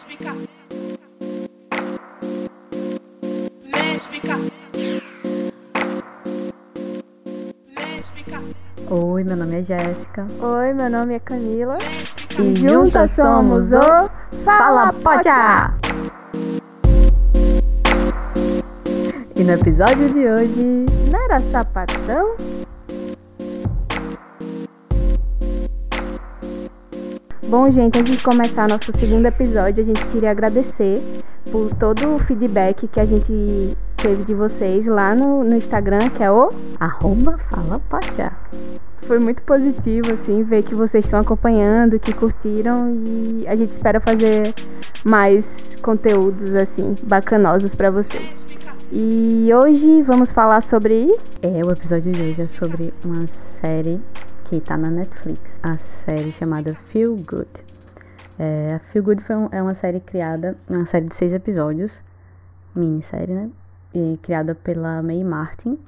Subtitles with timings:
[0.00, 0.34] Lésbica.
[3.70, 4.36] Lésbica.
[7.76, 8.40] Lésbica.
[8.88, 10.26] Oi, meu nome é Jéssica.
[10.40, 11.76] Oi, meu nome é Camila.
[12.38, 14.10] E juntas somos o
[14.42, 15.74] Fala Podia!
[19.36, 22.36] E no episódio de hoje, Não era sapatão?
[27.50, 31.02] Bom, gente, antes de começar nosso segundo episódio, a gente queria agradecer
[31.50, 36.22] por todo o feedback que a gente teve de vocês lá no, no Instagram, que
[36.22, 36.52] é o.
[36.78, 38.30] arroba Fala Podia.
[38.98, 43.98] Foi muito positivo, assim, ver que vocês estão acompanhando, que curtiram e a gente espera
[43.98, 44.54] fazer
[45.04, 48.46] mais conteúdos, assim, bacanosos pra vocês.
[48.92, 51.10] E hoje vamos falar sobre.
[51.42, 54.00] É, o episódio de hoje é sobre uma série
[54.50, 55.40] que tá na Netflix.
[55.62, 57.48] A série chamada Feel Good.
[58.36, 61.92] É, a Feel Good foi um- é uma série criada, uma série de seis episódios,
[62.74, 63.48] minissérie, né?
[63.94, 65.78] E criada pela Mae Martin,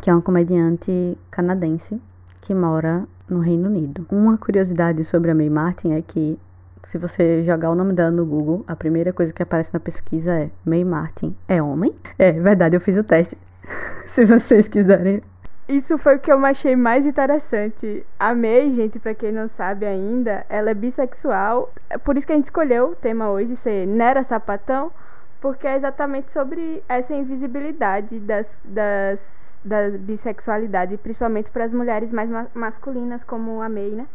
[0.00, 2.00] que é uma comediante canadense
[2.40, 4.06] que mora no Reino Unido.
[4.12, 6.38] Uma curiosidade sobre a Mae Martin é que
[6.84, 10.32] se você jogar o nome dela no Google, a primeira coisa que aparece na pesquisa
[10.34, 11.92] é Mae Martin é homem?
[12.16, 13.36] É verdade, eu fiz o teste.
[14.06, 15.20] se vocês quiserem
[15.68, 18.06] Isso foi o que eu achei mais interessante.
[18.18, 21.72] A May, gente, pra quem não sabe ainda, ela é bissexual.
[21.90, 24.92] É por isso que a gente escolheu o tema hoje ser Nera Sapatão,
[25.40, 32.30] porque é exatamente sobre essa invisibilidade das, das, da bissexualidade, principalmente para as mulheres mais
[32.30, 34.06] ma- masculinas, como a May, né?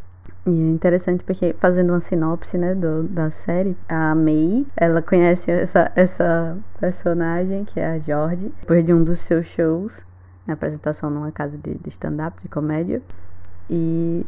[0.45, 5.51] E é interessante porque, fazendo uma sinopse, né, do, da série, a May, ela conhece
[5.51, 10.01] essa, essa personagem, que é a George, depois de um dos seus shows,
[10.45, 13.01] na apresentação numa casa de, de stand-up, de comédia.
[13.69, 14.25] E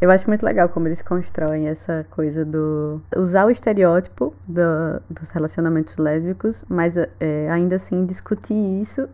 [0.00, 3.00] eu acho muito legal como eles constroem essa coisa do...
[3.16, 9.08] Usar o estereótipo do- dos relacionamentos lésbicos, mas é, ainda assim discutir isso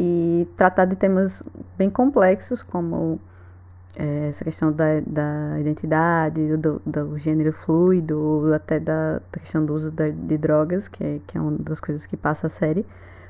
[0.00, 1.40] e tratar de temas
[1.78, 3.20] bem complexos, como
[3.96, 9.72] é, essa questão da, da identidade, do, do gênero fluido, até da, da questão do
[9.72, 12.84] uso da- de drogas, que é, que é uma das coisas que passa a série.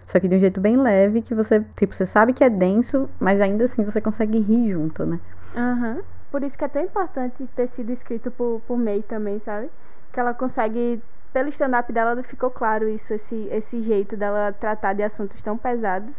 [0.07, 3.09] Só que de um jeito bem leve, que você, tipo, você sabe que é denso,
[3.19, 5.19] mas ainda assim você consegue rir junto, né?
[5.57, 5.99] Aham.
[6.31, 9.71] Por isso que é tão importante ter sido escrito por, por May também, sabe?
[10.13, 11.01] Que ela consegue,
[11.33, 16.17] pelo stand-up dela, ficou claro isso, esse, esse jeito dela tratar de assuntos tão pesados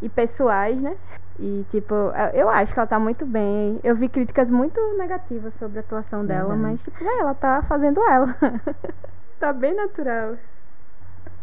[0.00, 0.96] e pessoais, né?
[1.38, 1.94] E, tipo,
[2.34, 3.78] eu- acho que ela tá muito bem.
[3.84, 6.62] Eu vi críticas muito negativas sobre a atuação dela, Verdade.
[6.62, 8.34] mas, tipo, é, ela tá fazendo ela.
[9.38, 10.36] tá bem natural.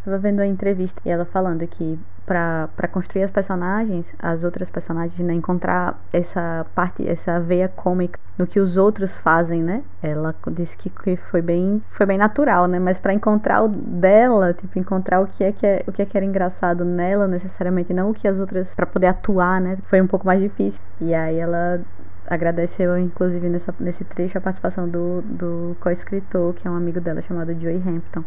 [0.07, 5.19] Tava vendo a entrevista e ela falando que pra construir as personagens, as outras personagens,
[5.19, 9.83] né, encontrar essa parte, essa veia cômica no que os outros fazem, né?
[10.01, 12.79] Ela disse que, que foi bem, foi bem natural, né?
[12.79, 16.05] Mas pra encontrar o dela, tipo, encontrar o que é que é, o que é
[16.05, 19.77] que era engraçado nela necessariamente, não o que as outras Pra poder atuar, né?
[19.89, 20.79] Foi um pouco mais difícil.
[21.01, 21.81] E aí ela
[22.25, 27.21] agradeceu, inclusive, nessa, nesse trecho, a participação do, do co-escritor, que é um amigo dela
[27.21, 28.23] chamado Joey Hampton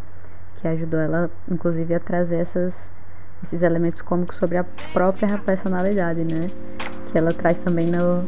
[0.60, 2.91] que ajudou ela, inclusive, a trazer essas,
[3.43, 6.48] esses elementos cômicos sobre a própria personalidade, né?
[7.10, 8.25] Que ela traz também no,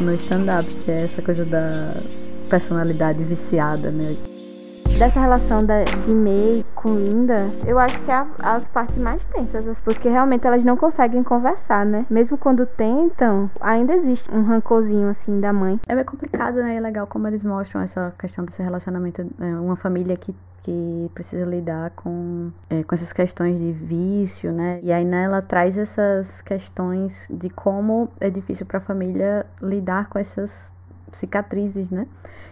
[0.00, 1.94] no stand-up, que é essa coisa da
[2.48, 4.16] personalidade viciada, né?
[5.00, 9.24] Dessa relação da, de May com Linda, eu acho que é a- as partes mais
[9.24, 12.04] tensas, assim, porque realmente elas não conseguem conversar, né?
[12.10, 15.80] Mesmo quando tentam, ainda existe um rancorzinho, assim, da mãe.
[15.88, 16.76] É bem complicado, né?
[16.76, 21.46] É legal como eles mostram essa questão desse relacionamento, é, uma família que que precisa
[21.46, 24.78] lidar com, é, com essas questões de vício, né?
[24.82, 30.10] E aí né, ela traz essas questões de como é difícil para a família lidar
[30.10, 30.70] com essas
[31.12, 32.06] cicatrizes, né?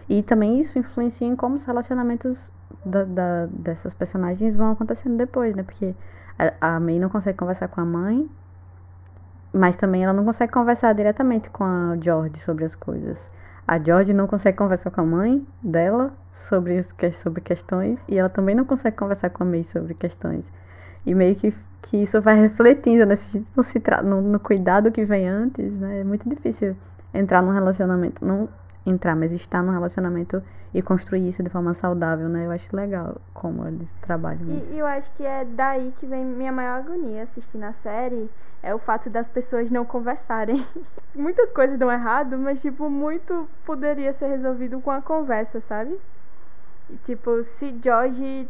[0.07, 2.51] E também isso influencia em como os relacionamentos
[2.85, 5.63] da, da- dessas personagens vão acontecendo depois, né?
[5.63, 5.95] Porque
[6.37, 8.29] a, a May não consegue conversar com a mãe,
[9.53, 13.29] mas também ela não consegue conversar diretamente com a George sobre as coisas.
[13.67, 16.81] A George não consegue conversar com a mãe dela sobre,
[17.13, 20.43] sobre questões e ela também não consegue conversar com a May sobre questões.
[21.05, 23.63] E meio que, que isso vai refletindo nesse, no,
[24.03, 26.01] no, no cuidado que vem antes, né?
[26.01, 26.75] É muito difícil
[27.13, 28.49] entrar num relacionamento, não
[28.85, 30.41] entrar, mas estar num relacionamento
[30.73, 32.45] e construir isso de forma saudável, né?
[32.45, 34.47] Eu acho legal como eles trabalham.
[34.47, 38.29] E, e eu acho que é daí que vem minha maior agonia assistindo a série,
[38.61, 40.65] é o fato das pessoas não conversarem.
[41.15, 45.99] Muitas coisas dão errado, mas, tipo, muito poderia ser resolvido com a conversa, sabe?
[46.89, 48.47] E, tipo, se George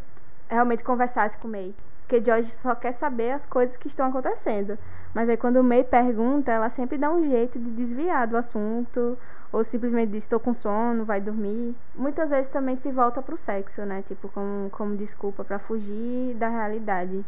[0.50, 1.74] realmente conversasse com May.
[2.10, 4.80] Porque George só quer saber as coisas que estão acontecendo.
[5.14, 9.16] Mas aí quando o May pergunta, ela sempre dá um jeito de desviar do assunto.
[9.54, 11.76] Ou simplesmente diz, estou com sono, vai dormir.
[11.96, 14.04] Muitas vezes também se volta pro sexo, né?
[14.08, 17.24] Tipo, como, como desculpa para fugir da realidade.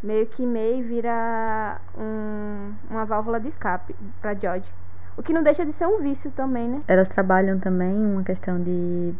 [0.00, 4.72] Meio que May vira um, uma válvula de escape para George.
[5.16, 6.82] O que não deixa de ser um vício também, né?
[6.86, 9.12] Elas trabalham também uma questão de.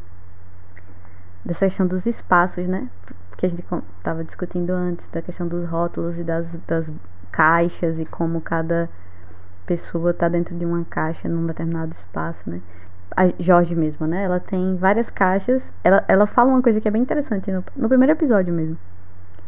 [1.45, 2.89] dessa questão dos espaços, né?
[3.41, 3.65] Que a gente
[3.97, 6.93] estava discutindo antes, da questão dos rótulos e das, das
[7.33, 8.87] caixas e como cada
[9.65, 12.61] pessoa está dentro de uma caixa num determinado espaço, né?
[13.17, 14.25] A Jorge mesmo, né?
[14.25, 15.73] Ela tem várias caixas.
[15.83, 18.77] Ela, ela fala uma coisa que é bem interessante no, no primeiro episódio mesmo.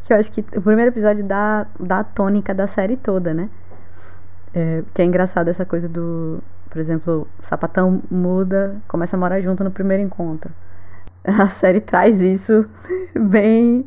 [0.04, 3.50] Que eu acho que o primeiro episódio dá, dá a tônica da série toda, né?
[4.54, 6.42] É, que é engraçado essa coisa do.
[6.70, 10.50] Por exemplo, o sapatão muda, começa a morar junto no primeiro encontro.
[11.38, 12.66] A série traz isso
[13.18, 13.86] bem.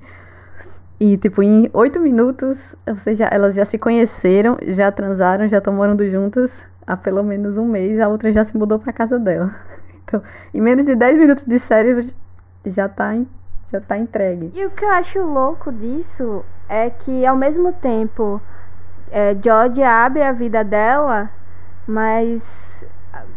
[0.99, 5.73] E, tipo, em oito minutos, você já, elas já se conheceram, já transaram, já estão
[5.73, 9.53] morando juntas há pelo menos um mês, a outra já se mudou pra casa dela.
[10.07, 10.21] Então,
[10.53, 12.13] em menos de dez minutos de série,
[12.63, 13.11] já tá,
[13.71, 14.51] já tá entregue.
[14.53, 18.39] E o que eu acho louco disso é que, ao mesmo tempo
[19.09, 21.31] é, George abre a vida dela,
[21.87, 22.85] mas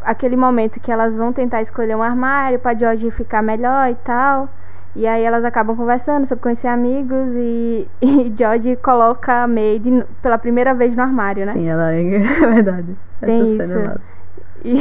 [0.03, 4.49] aquele momento que elas vão tentar escolher um armário para George ficar melhor e tal.
[4.97, 10.05] E aí elas acabam conversando sobre conhecer amigos e, e George coloca a May de,
[10.23, 11.53] pela primeira vez no armário, né?
[11.53, 12.97] Sim, ela é, é verdade.
[13.21, 13.79] Tem Essa isso.
[13.79, 14.19] É
[14.65, 14.81] e,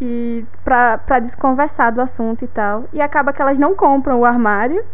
[0.00, 2.84] e pra, pra desconversar do assunto e tal.
[2.92, 4.84] E acaba que elas não compram o armário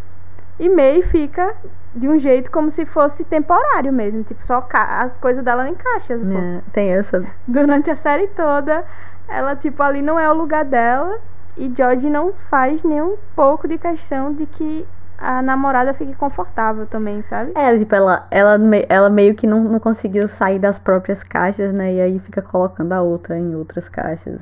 [0.59, 1.55] e May fica
[1.95, 4.23] de um jeito como se fosse temporário mesmo.
[4.23, 6.27] Tipo, só as coisas dela em caixas.
[6.27, 7.25] É, tem essa.
[7.47, 8.85] Durante a série toda,
[9.29, 11.19] ela, tipo, ali não é o lugar dela.
[11.57, 14.87] E George não faz nem um pouco de questão de que
[15.19, 17.53] a namorada fique confortável também, sabe?
[17.55, 18.59] É, tipo, ela, ela,
[18.89, 21.93] ela meio que não, não conseguiu sair das próprias caixas, né?
[21.93, 24.41] E aí fica colocando a outra em outras caixas.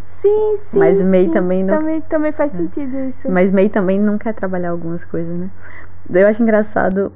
[0.00, 0.78] Sim, sim.
[0.78, 1.78] Mas May sim, também não.
[1.78, 2.56] Também, também faz é.
[2.56, 3.30] sentido isso.
[3.30, 5.48] Mas May também não quer trabalhar algumas coisas, né?
[6.10, 7.12] Eu acho engraçado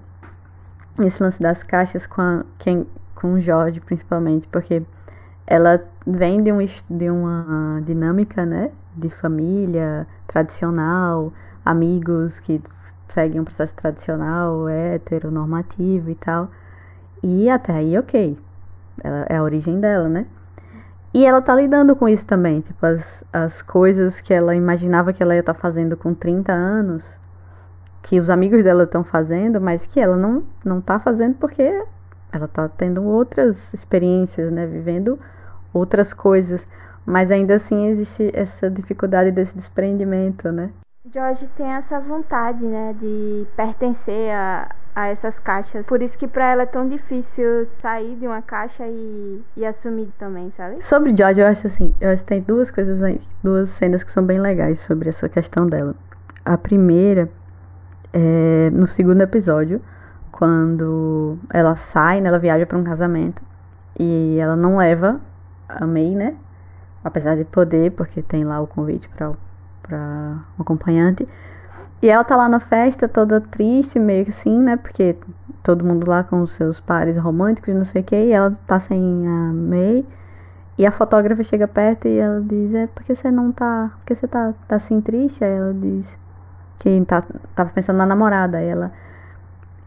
[1.00, 4.82] esse lance das caixas com, a, quem, com o Jorge, principalmente, porque
[5.46, 6.58] ela vem de, um,
[6.90, 8.70] de uma dinâmica, né?
[8.94, 11.32] De família tradicional,
[11.64, 12.60] amigos que
[13.08, 16.50] seguem um processo tradicional, heteronormativo e tal.
[17.22, 18.38] E até aí, ok.
[19.02, 20.26] Ela, é a origem dela, né?
[21.14, 22.60] E ela tá lidando com isso também.
[22.60, 26.52] Tipo, as, as coisas que ela imaginava que ela ia estar tá fazendo com 30
[26.52, 27.18] anos,
[28.02, 31.82] que os amigos dela estão fazendo, mas que ela não, não tá fazendo porque
[32.32, 34.66] ela tá tendo outras experiências, né?
[34.66, 35.18] Vivendo
[35.72, 36.66] outras coisas.
[37.04, 40.70] Mas ainda assim existe essa dificuldade desse desprendimento, né?
[41.12, 45.86] George tem essa vontade, né, de pertencer a, a essas caixas.
[45.86, 50.08] Por isso que para ela é tão difícil sair de uma caixa e, e assumir
[50.16, 50.82] também, sabe?
[50.82, 52.98] Sobre George, eu acho assim, eu acho que tem duas coisas
[53.42, 55.94] duas cenas que são bem legais sobre essa questão dela.
[56.44, 57.28] A primeira
[58.12, 59.80] é no segundo episódio,
[60.30, 63.42] quando ela sai, né, ela viaja para um casamento
[63.98, 65.20] e ela não leva
[65.68, 66.34] a May, né?
[67.04, 69.32] Apesar de poder, porque tem lá o convite para
[69.82, 71.28] pra um acompanhante.
[72.00, 74.76] E ela tá lá na festa, toda triste, meio que assim, né?
[74.76, 75.16] Porque
[75.62, 78.78] todo mundo lá com os seus pares românticos, não sei o que, e ela tá
[78.80, 80.04] sem a May.
[80.78, 83.92] E a fotógrafa chega perto e ela diz, é porque você não tá.
[83.98, 85.44] Porque você tá, tá assim triste?
[85.44, 86.06] Aí ela diz
[86.82, 87.22] que tá,
[87.54, 88.60] tava pensando na namorada.
[88.60, 88.92] Ela.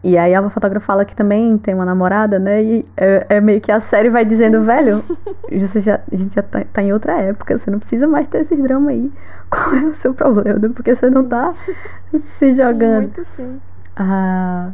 [0.02, 2.62] E aí a fotógrafa fala que também tem uma namorada, né?
[2.62, 5.04] E é, é meio que a série vai dizendo, velho,
[5.50, 8.42] você já, a gente já tá, tá, em outra época, você não precisa mais ter
[8.42, 9.12] esse drama aí.
[9.50, 10.58] Qual é o seu problema?
[10.70, 11.54] Porque você não tá
[12.38, 13.02] se jogando.
[13.02, 13.60] Muito sim.
[13.96, 14.70] Ah,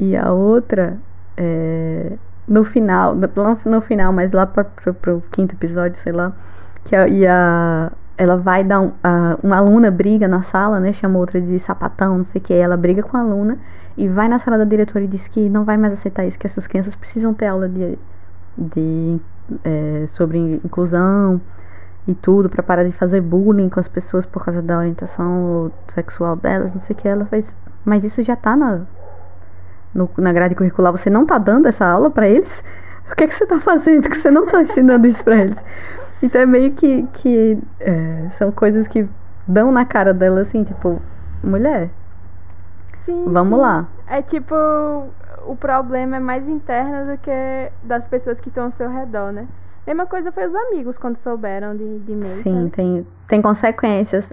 [0.00, 0.98] e a outra,
[1.36, 2.12] é,
[2.48, 3.28] no final, no,
[3.64, 6.32] no final, mas lá pra, pro, pro quinto episódio, sei lá,
[6.84, 10.92] que a, e a, ela vai dar um, a, uma aluna briga na sala, né?
[10.92, 12.54] Chama outra de sapatão, não sei o que.
[12.54, 13.58] Ela briga com a aluna
[13.96, 16.46] e vai na sala da diretora e diz que não vai mais aceitar isso, que
[16.46, 17.98] essas crianças precisam ter aula de,
[18.56, 19.20] de
[19.64, 21.40] é, sobre inclusão
[22.06, 26.36] e tudo para parar de fazer bullying com as pessoas por causa da orientação sexual
[26.36, 27.08] delas, não sei o que.
[27.08, 28.82] Ela fez, mas isso já tá na
[29.94, 30.92] no, na grade curricular.
[30.92, 32.62] Você não tá dando essa aula para eles?
[33.10, 35.56] O que é que você tá fazendo que você não tá ensinando isso para eles?
[36.22, 39.08] Então é meio que, que é, são coisas que
[39.46, 41.02] dão na cara dela assim, tipo,
[41.42, 41.90] mulher,
[43.04, 43.60] Sim, Vamos sim.
[43.60, 43.88] lá.
[44.06, 44.54] É tipo,
[45.46, 49.48] o problema é mais interno do que das pessoas que estão ao seu redor, né?
[49.86, 52.44] Mesma coisa foi os amigos quando souberam de, de mim.
[52.44, 54.32] Sim, tem, tem consequências.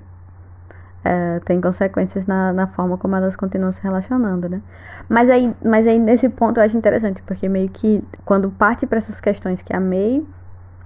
[1.04, 4.62] é, tem consequências na, na forma como elas continuam se relacionando, né?
[5.08, 8.98] Mas aí, mas aí nesse ponto eu acho interessante, porque meio que quando parte para
[8.98, 10.24] essas questões que a May,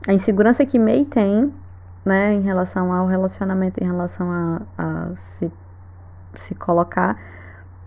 [0.08, 1.54] a insegurança que May tem,
[2.04, 5.52] né, em relação ao relacionamento, em relação a, a se,
[6.36, 7.18] se colocar,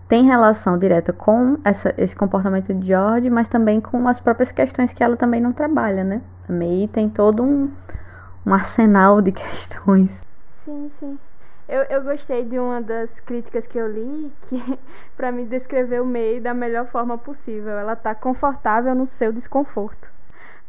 [0.07, 4.93] tem relação direta com essa, esse comportamento de George, mas também com as próprias questões
[4.93, 6.21] que ela também não trabalha, né?
[6.47, 7.69] A May tem todo um,
[8.45, 10.21] um arsenal de questões.
[10.47, 11.19] Sim, sim.
[11.67, 14.79] Eu, eu gostei de uma das críticas que eu li, que
[15.17, 17.73] para me descrever o May da melhor forma possível.
[17.73, 20.16] Ela tá confortável no seu desconforto.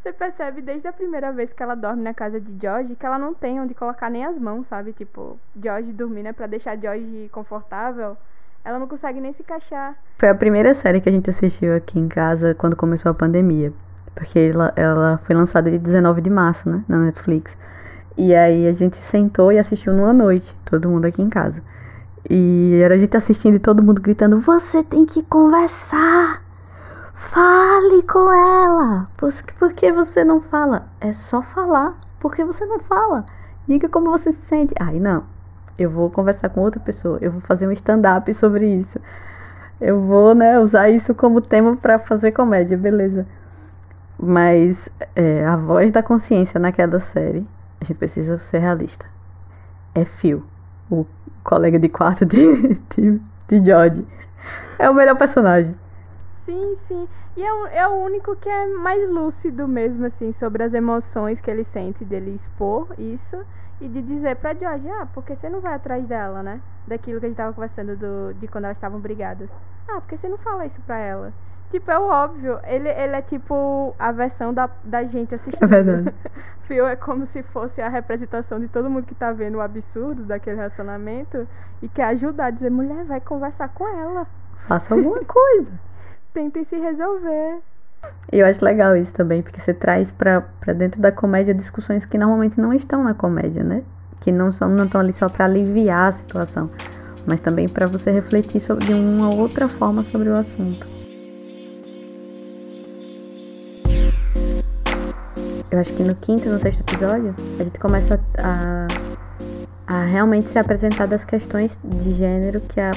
[0.09, 3.19] Você percebe desde a primeira vez que ela dorme na casa de George que ela
[3.19, 4.95] não tem onde colocar nem as mãos, sabe?
[4.95, 6.33] Tipo, George dormir, né?
[6.33, 8.17] Pra deixar George confortável.
[8.65, 9.95] Ela não consegue nem se encaixar.
[10.17, 13.71] Foi a primeira série que a gente assistiu aqui em casa quando começou a pandemia.
[14.15, 16.83] Porque ela, ela foi lançada de 19 de março, né?
[16.89, 17.55] Na Netflix.
[18.17, 21.63] E aí a gente sentou e assistiu numa noite, todo mundo aqui em casa.
[22.31, 26.48] E era a gente assistindo e todo mundo gritando: Você tem que conversar!
[27.19, 29.09] Fale com ela!
[29.17, 30.87] Por, que você não fala?
[31.01, 31.99] É só falar.
[32.21, 33.27] Por que você não fala?
[33.67, 34.73] Diga como você se sente.
[34.79, 35.25] Ai, não.
[35.77, 37.19] Eu vou conversar com outra pessoa.
[37.21, 39.01] Eu vou fazer um stand-up sobre isso.
[39.81, 43.27] Eu vou, né, usar isso como tema para fazer comédia, beleza.
[44.19, 47.47] Mas é, a voz da consciência naquela série
[47.81, 49.07] a gente precisa ser realista.
[49.95, 50.45] É Phil,
[50.89, 51.05] o
[51.43, 54.07] colega de quarto de, de, de George.
[54.79, 55.75] É o melhor personagem.
[56.49, 57.09] Sim, sim.
[57.37, 61.43] E é o, é o único que é mais lúcido mesmo, assim, sobre as emoções
[61.43, 63.37] que ele sente dele expor isso
[63.79, 66.63] e de dizer pra George, ah, porque você não vai atrás dela, né?
[66.87, 69.51] Daquilo que a gente tava conversando do, de quando elas estavam brigadas.
[69.87, 71.35] Ah, porque você não fala isso pra ela?
[71.71, 72.59] Tipo, é o óbvio.
[72.65, 75.63] Ele, ele é tipo a versão da, da gente assistindo.
[75.63, 76.17] É verdade.
[76.65, 80.25] Phil é como se fosse a representação de todo mundo que tá vendo o absurdo
[80.25, 81.47] daquele relacionamento
[81.83, 84.27] e quer ajudar, a dizer, mulher, vai conversar com ela.
[84.57, 85.88] Faça alguma coisa.
[86.33, 87.59] Tentem se resolver.
[88.31, 90.45] Eu acho legal isso também, porque você traz pra
[90.77, 93.83] dentro da comédia discussões que normalmente não estão na comédia, né?
[94.21, 96.71] Que não são não estão ali só para aliviar a situação,
[97.27, 100.99] mas também para você refletir sobre, de uma outra forma sobre o assunto.
[105.79, 108.87] eu acho que no quinto e no sexto episódio, a gente começa a,
[109.87, 112.91] a realmente se apresentar das questões de gênero que a,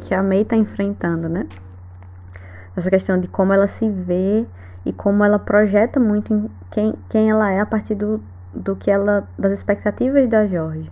[0.00, 1.46] que a May tá enfrentando, né?
[2.76, 4.46] Essa questão de como ela se vê
[4.84, 8.90] e como ela projeta muito em quem, quem ela é a partir do, do que
[8.90, 9.26] ela.
[9.38, 10.90] das expectativas da Jorge.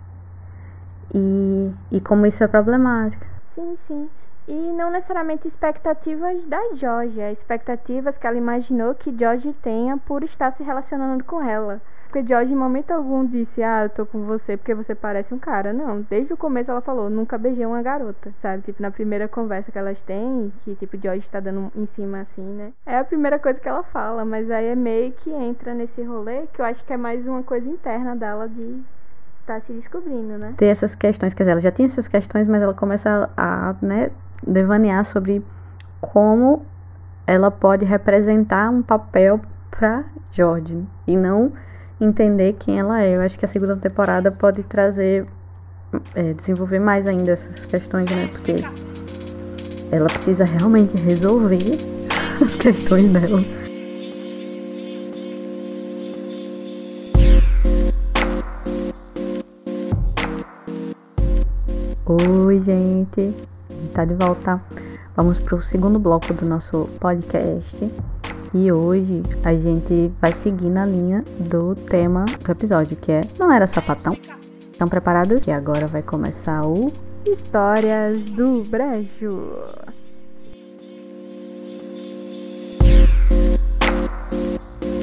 [1.13, 3.25] E, e como isso é problemático.
[3.43, 4.09] Sim, sim.
[4.47, 10.23] E não necessariamente expectativas da George, é expectativas que ela imaginou que George tenha por
[10.23, 11.81] estar se relacionando com ela.
[12.13, 15.39] Porque George em momento algum disse, ah, eu tô com você porque você parece um
[15.39, 15.73] cara.
[15.73, 18.61] Não, desde o começo ela falou, nunca beijei uma garota, sabe?
[18.61, 22.43] Tipo, na primeira conversa que elas têm, que tipo, George está dando em cima assim,
[22.43, 22.71] né?
[22.85, 26.43] É a primeira coisa que ela fala, mas aí é meio que entra nesse rolê,
[26.53, 28.79] que eu acho que é mais uma coisa interna dela de
[29.47, 30.53] tá se descobrindo, né?
[30.55, 34.11] Ter essas questões, quer dizer, ela já tinha essas questões, mas ela começa a, né,
[34.45, 35.43] devanear sobre
[35.99, 36.63] como
[37.25, 39.41] ela pode representar um papel
[39.71, 41.51] para Jordan e não
[42.03, 43.15] entender quem ela é.
[43.15, 45.25] Eu acho que a segunda temporada pode trazer,
[46.15, 48.27] é, desenvolver mais ainda essas questões, né?
[48.27, 48.55] Porque
[49.91, 51.57] ela precisa realmente resolver
[52.43, 53.43] as questões dela.
[62.05, 63.33] Oi, gente
[63.93, 64.59] tá de volta.
[65.15, 67.91] Vamos pro segundo bloco do nosso podcast.
[68.55, 73.51] E hoje a gente vai seguir na linha do tema do episódio, que é Não
[73.51, 74.15] Era Sapatão.
[74.71, 75.47] Estão preparadas?
[75.47, 76.91] E agora vai começar o
[77.25, 79.49] Histórias do Brejo.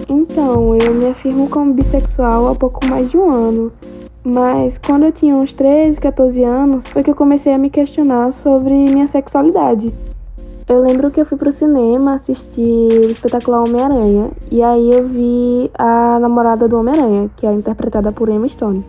[0.09, 3.73] Então, eu me afirmo como bissexual há pouco mais de um ano.
[4.23, 8.33] Mas quando eu tinha uns 13, 14 anos, foi que eu comecei a me questionar
[8.33, 9.93] sobre minha sexualidade.
[10.71, 15.69] Eu lembro que eu fui pro cinema assistir o espetacular Homem-Aranha, e aí eu vi
[15.77, 18.85] a namorada do Homem-Aranha, que é interpretada por Emma Stone.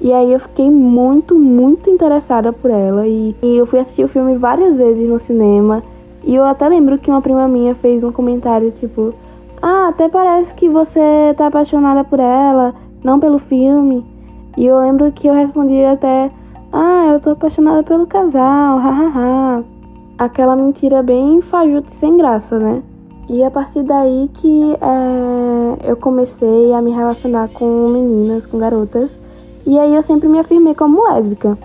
[0.00, 4.08] E aí eu fiquei muito, muito interessada por ela, e, e eu fui assistir o
[4.08, 5.82] filme várias vezes no cinema,
[6.22, 9.12] e eu até lembro que uma prima minha fez um comentário tipo:
[9.60, 14.06] Ah, até parece que você tá apaixonada por ela, não pelo filme.
[14.56, 16.30] E eu lembro que eu respondi até:
[16.72, 19.79] Ah, eu tô apaixonada pelo casal, hahaha.
[20.20, 22.82] Aquela mentira bem fajuta e sem graça, né?
[23.26, 29.10] E a partir daí que é, eu comecei a me relacionar com meninas, com garotas.
[29.66, 31.56] E aí eu sempre me afirmei como lésbica.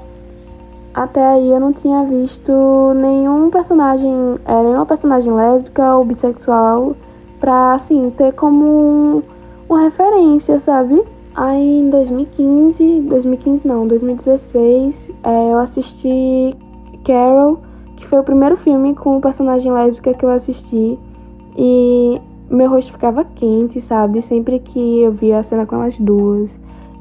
[0.94, 4.10] até aí eu não tinha visto nenhum personagem,
[4.46, 6.96] é, nenhuma personagem lésbica ou bissexual
[7.42, 9.22] pra, assim, ter como um,
[9.68, 11.04] uma referência, sabe?
[11.36, 16.56] Aí em 2015, 2015 não, 2016, é, eu assisti
[17.04, 17.60] Carol,
[18.06, 20.98] que foi o primeiro filme com personagem lésbica que eu assisti.
[21.58, 24.22] E meu rosto ficava quente, sabe?
[24.22, 26.52] Sempre que eu via a cena com elas duas.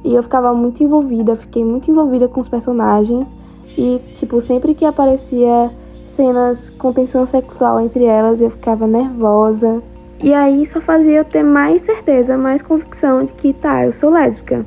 [0.03, 3.27] E eu ficava muito envolvida, fiquei muito envolvida com os personagens.
[3.77, 5.71] E, tipo, sempre que aparecia
[6.17, 9.83] cenas com tensão sexual entre elas, eu ficava nervosa.
[10.23, 14.11] E aí só fazia eu ter mais certeza, mais convicção de que tá, eu sou
[14.11, 14.65] lésbica.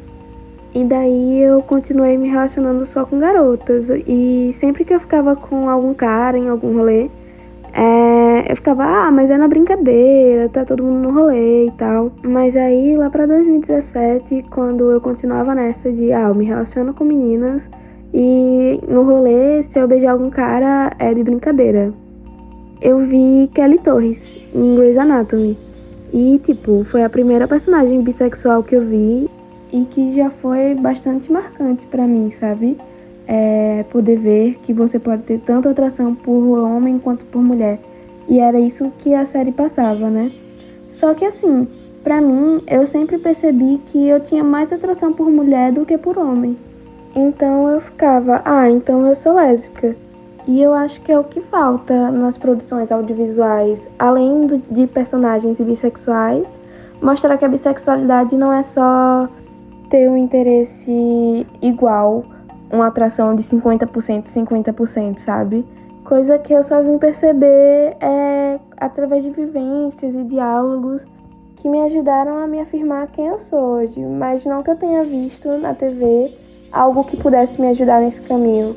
[0.77, 3.83] E daí eu continuei me relacionando só com garotas.
[4.05, 7.09] E sempre que eu ficava com algum cara em algum rolê,
[7.73, 12.11] é, eu ficava, ah, mas é na brincadeira, tá todo mundo no rolê e tal.
[12.21, 17.03] Mas aí lá pra 2017, quando eu continuava nessa de, ah, eu me relaciono com
[17.03, 17.67] meninas
[18.13, 21.91] e no rolê, se eu beijar algum cara, é de brincadeira.
[22.79, 24.21] Eu vi Kelly Torres
[24.53, 25.57] em Grey's Anatomy.
[26.13, 29.27] E, tipo, foi a primeira personagem bissexual que eu vi
[29.71, 32.77] e que já foi bastante marcante para mim, sabe?
[33.27, 37.79] É poder ver que você pode ter tanto atração por homem quanto por mulher.
[38.27, 40.31] E era isso que a série passava, né?
[40.95, 41.67] Só que assim,
[42.03, 46.17] para mim, eu sempre percebi que eu tinha mais atração por mulher do que por
[46.17, 46.57] homem.
[47.15, 49.95] Então eu ficava, ah, então eu sou lésbica.
[50.47, 56.47] E eu acho que é o que falta nas produções audiovisuais, além de personagens bissexuais,
[57.01, 59.27] mostrar que a bissexualidade não é só
[59.89, 62.23] ter um interesse igual,
[62.71, 65.65] uma atração de 50%, 50%, sabe?
[66.03, 71.01] Coisa que eu só vim perceber é através de vivências e diálogos
[71.57, 75.03] que me ajudaram a me afirmar quem eu sou hoje, mas não que eu tenha
[75.03, 76.33] visto na TV
[76.71, 78.75] algo que pudesse me ajudar nesse caminho.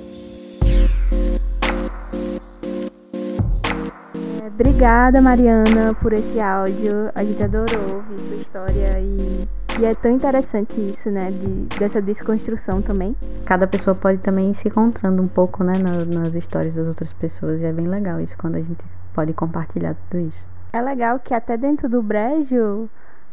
[4.47, 7.11] Obrigada, Mariana, por esse áudio.
[7.15, 9.49] A gente adorou ouvir sua história e,
[9.79, 11.31] e é tão interessante isso, né?
[11.31, 13.15] De, dessa desconstrução também.
[13.45, 17.13] Cada pessoa pode também ir se encontrando um pouco, né, nas, nas histórias das outras
[17.13, 17.61] pessoas.
[17.61, 20.47] E é bem legal isso quando a gente pode compartilhar tudo isso.
[20.73, 22.89] É legal que até dentro do brejo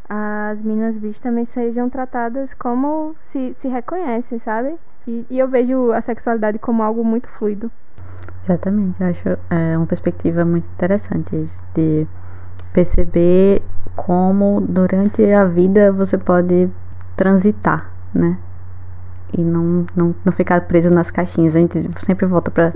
[0.10, 4.76] as meninas bis também sejam tratadas como se, se reconhecem, sabe?
[5.06, 7.70] E, e eu vejo a sexualidade como algo muito fluido.
[8.44, 12.08] Exatamente, eu acho é, uma perspectiva muito interessante de
[12.74, 13.62] perceber
[13.96, 16.70] como durante a vida você pode
[17.16, 18.38] transitar, né?
[19.34, 21.56] E não, não, não ficar preso nas caixinhas.
[21.56, 22.72] A gente sempre volta pra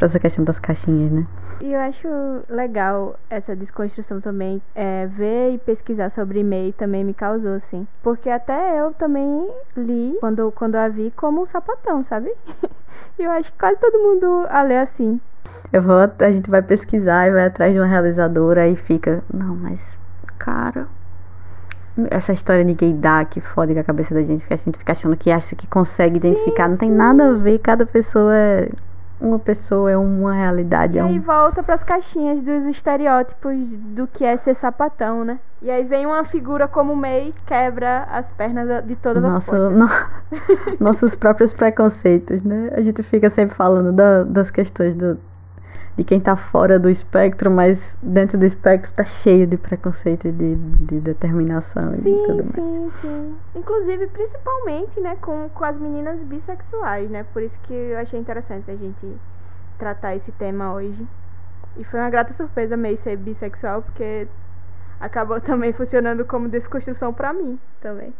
[0.00, 1.26] essa questão das caixinhas, né?
[1.60, 2.08] E eu acho
[2.48, 4.62] legal essa desconstrução também.
[4.74, 7.86] É, ver e pesquisar sobre MEI também me causou, assim.
[8.02, 12.32] Porque até eu também li, quando, quando a vi, como um sapatão, sabe?
[13.18, 15.20] E eu acho que quase todo mundo a lê assim.
[15.72, 19.56] Eu vou, a gente vai pesquisar e vai atrás de uma realizadora e fica, não,
[19.56, 19.98] mas,
[20.38, 20.86] cara,
[22.10, 24.92] essa história de gaydar que fode com a cabeça da gente, que a gente fica
[24.92, 26.94] achando que acha que consegue Sim, identificar, não tem sim.
[26.96, 28.68] nada a ver, cada pessoa é
[29.20, 31.22] uma pessoa, é uma realidade, E é aí um...
[31.22, 35.40] volta pras caixinhas dos estereótipos do que é ser sapatão, né?
[35.60, 39.50] E aí vem uma figura como o May, quebra as pernas de todas as Nosso,
[39.50, 39.76] pontes.
[39.76, 39.88] no-
[40.78, 42.70] nossos próprios preconceitos, né?
[42.76, 45.18] A gente fica sempre falando da- das questões do,
[45.98, 50.32] de quem tá fora do espectro, mas dentro do espectro tá cheio de preconceito e
[50.32, 52.46] de, de determinação e de Sim, tudo mais.
[52.46, 53.36] sim, sim.
[53.56, 57.26] Inclusive, principalmente, né, com, com as meninas bissexuais, né?
[57.32, 59.12] Por isso que eu achei interessante a gente
[59.76, 61.04] tratar esse tema hoje.
[61.76, 64.28] E foi uma grata surpresa meio ser bissexual, porque
[65.00, 68.14] acabou também funcionando como desconstrução pra mim também.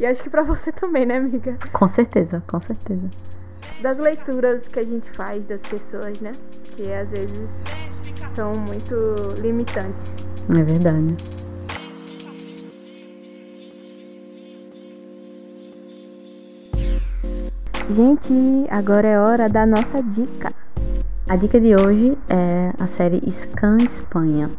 [0.00, 1.56] E acho que pra você também, né, amiga?
[1.72, 3.08] Com certeza, com certeza.
[3.80, 6.32] Das leituras que a gente faz das pessoas, né?
[6.76, 7.50] Que às vezes
[8.34, 8.94] são muito
[9.40, 10.14] limitantes.
[10.48, 11.16] É verdade.
[17.94, 18.32] Gente,
[18.70, 20.52] agora é hora da nossa dica.
[21.28, 24.50] A dica de hoje é a série Scan Espanha.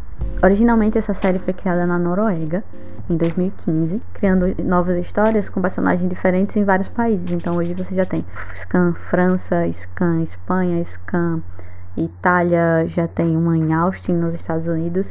[0.44, 2.64] Originalmente essa série foi criada na Noruega
[3.10, 7.32] em 2015, criando novas histórias com personagens diferentes em vários países.
[7.32, 11.42] Então hoje você já tem Scan França, Scan Espanha, Scan
[11.98, 15.08] Itália, já tem uma em Austin nos Estados Unidos.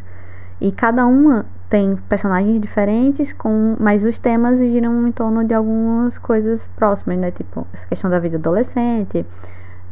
[0.61, 6.18] E cada uma tem personagens diferentes, com mas os temas giram em torno de algumas
[6.18, 7.31] coisas próximas, né?
[7.31, 9.26] Tipo, essa questão da vida adolescente,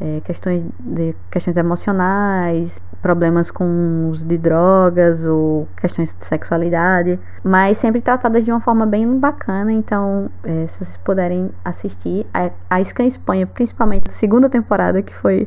[0.00, 7.78] é, questões, de, questões emocionais, problemas com uso de drogas ou questões de sexualidade, mas
[7.78, 9.72] sempre tratadas de uma forma bem bacana.
[9.72, 15.14] Então, é, se vocês puderem assistir, a, a Scan Espanha, principalmente a segunda temporada, que
[15.14, 15.46] foi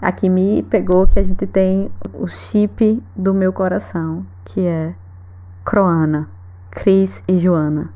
[0.00, 4.94] a que me pegou, que a gente tem o chip do meu coração, que é
[5.64, 6.28] Croana,
[6.70, 7.90] Cris e Joana.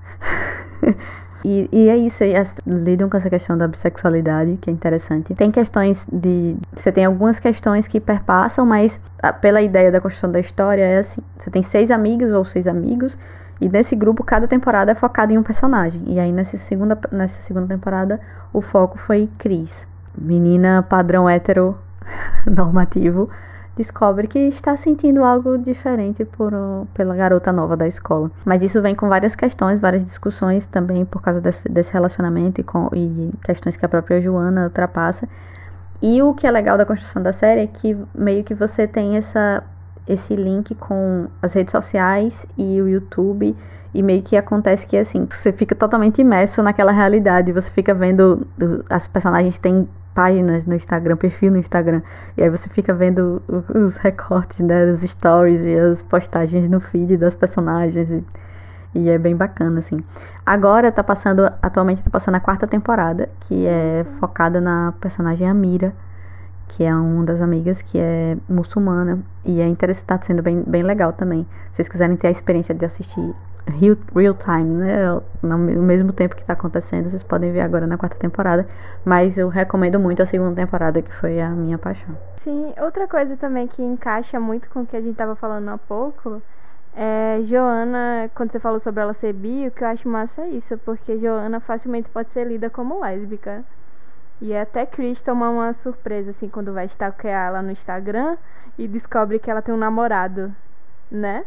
[1.49, 5.33] E, e, é isso, elas lidam com essa questão da bissexualidade, que é interessante.
[5.33, 6.57] Tem questões de.
[6.73, 8.99] Você tem algumas questões que perpassam, mas
[9.41, 13.17] pela ideia da construção da história é assim: você tem seis amigas ou seis amigos,
[13.61, 16.03] e nesse grupo, cada temporada é focada em um personagem.
[16.09, 18.21] E aí, nessa segunda, nessa segunda temporada,
[18.53, 19.87] o foco foi Cris.
[20.19, 21.79] Menina padrão hétero
[22.45, 23.31] normativo
[23.77, 26.53] descobre que está sentindo algo diferente por,
[26.95, 28.31] pela garota nova da escola.
[28.45, 32.65] Mas isso vem com várias questões, várias discussões também por causa desse, desse relacionamento e,
[32.65, 35.29] com, e questões que a própria Joana ultrapassa.
[36.01, 39.17] E o que é legal da construção da série é que meio que você tem
[39.17, 39.63] essa,
[40.09, 43.55] esse link com as redes sociais e o YouTube.
[43.95, 47.53] E meio que acontece que assim, você fica totalmente imerso naquela realidade.
[47.53, 48.47] Você fica vendo.
[48.91, 52.01] As personagens têm páginas no Instagram, perfil no Instagram.
[52.39, 57.19] E aí você fica vendo os recortes, né, dos stories e as postagens no feed
[57.19, 58.11] das personagens.
[58.11, 58.25] E,
[58.95, 60.03] e é bem bacana, assim.
[60.45, 65.93] Agora tá passando, atualmente tá passando a quarta temporada, que é focada na personagem Amira,
[66.69, 69.19] que é uma das amigas que é muçulmana.
[69.45, 71.47] E é interessante, tá sendo bem, bem legal também.
[71.73, 73.35] Se vocês quiserem ter a experiência de assistir
[73.67, 75.21] real, time, né?
[75.43, 78.67] No mesmo tempo que está acontecendo, vocês podem ver agora na quarta temporada.
[79.05, 82.17] Mas eu recomendo muito a segunda temporada, que foi a minha paixão.
[82.37, 85.79] Sim, outra coisa também que encaixa muito com o que a gente estava falando há
[85.79, 86.41] pouco
[86.97, 90.49] é Joana, quando você falou sobre ela ser bi, o que eu acho massa é
[90.49, 93.63] isso, porque Joana facilmente pode ser lida como lésbica.
[94.41, 98.37] E até Chris toma uma surpresa, assim, quando vai stalkear ela no Instagram
[98.79, 100.55] e descobre que ela tem um namorado,
[101.11, 101.45] né?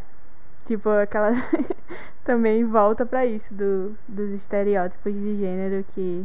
[0.70, 1.32] Tipo, aquela.
[2.22, 6.24] também volta para isso, do, dos estereótipos de gênero que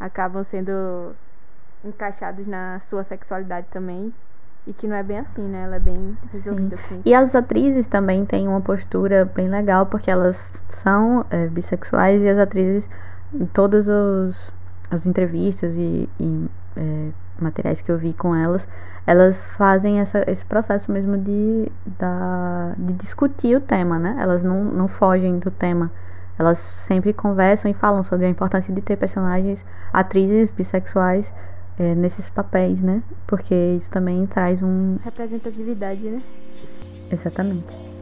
[0.00, 1.14] acabam sendo
[1.84, 4.10] encaixados na sua sexualidade também.
[4.66, 5.64] E que não é bem assim, né?
[5.64, 7.02] Ela é bem resolvida isso.
[7.04, 12.28] E as atrizes também têm uma postura bem legal, porque elas são é, bissexuais e
[12.30, 12.88] as atrizes,
[13.34, 14.50] em todas os,
[14.90, 17.08] as entrevistas e, e é,
[17.38, 18.66] materiais que eu vi com elas,
[19.06, 24.16] elas fazem essa, esse processo mesmo de, da, de discutir o tema, né?
[24.18, 25.90] Elas não, não fogem do tema.
[26.38, 31.32] Elas sempre conversam e falam sobre a importância de ter personagens, atrizes bissexuais
[31.78, 33.02] é, nesses papéis, né?
[33.26, 34.96] Porque isso também traz um.
[35.02, 36.22] Representatividade, né?
[37.10, 37.93] Exatamente.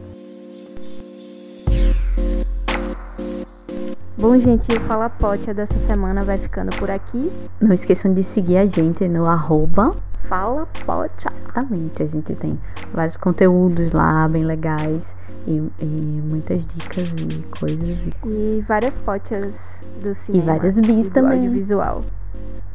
[4.17, 7.33] Bom, gente, o Fala Pote dessa semana vai ficando por aqui.
[7.59, 11.27] Não esqueçam de seguir a gente no arroba Fala Pote.
[11.43, 12.61] Exatamente, a gente tem
[12.93, 15.15] vários conteúdos lá bem legais
[15.47, 18.11] e, e muitas dicas e coisas.
[18.27, 20.45] E, várias potes do cinema.
[20.45, 21.39] E várias bis também.
[21.39, 22.05] Audiovisual.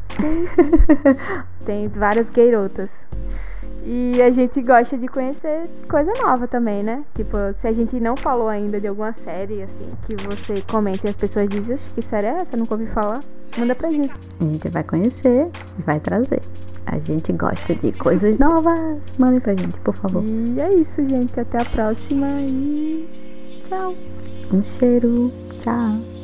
[0.17, 0.71] Sim, sim.
[1.67, 2.89] tem várias garotas.
[3.89, 7.05] E a gente gosta de conhecer coisa nova também, né?
[7.15, 11.09] Tipo, se a gente não falou ainda de alguma série, assim, que você comenta e
[11.09, 12.57] as pessoas dizem, que série é essa?
[12.57, 13.21] Nunca ouvi falar.
[13.57, 14.11] Manda pra gente.
[14.41, 15.47] A gente vai conhecer
[15.79, 16.41] e vai trazer.
[16.85, 18.99] A gente gosta de coisas novas.
[19.17, 20.21] Mandem pra gente, por favor.
[20.25, 21.39] E é isso, gente.
[21.39, 23.09] Até a próxima e
[23.69, 23.93] tchau.
[24.51, 25.31] Um cheiro.
[25.63, 26.16] Tchau.